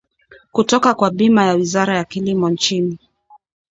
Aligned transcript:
kutoka 0.51 0.93
kwa 0.93 1.11
bima 1.11 1.43
ya 1.45 1.53
wizara 1.53 1.97
ya 1.97 2.03
kilimo 2.05 2.49
nchini 2.49 2.99